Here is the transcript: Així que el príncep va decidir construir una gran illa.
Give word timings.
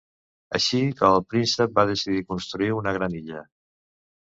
Així 0.59 0.79
que 1.01 1.09
el 1.17 1.21
príncep 1.33 1.77
va 1.77 1.85
decidir 1.91 2.25
construir 2.33 2.73
una 2.81 2.97
gran 2.99 3.21
illa. 3.23 3.47